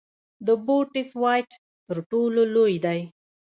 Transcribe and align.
د 0.45 0.47
بوټس 0.65 1.09
وایډ 1.21 1.49
تر 1.87 1.97
ټولو 2.09 2.41
لوی 2.55 2.75
دی. 2.85 2.99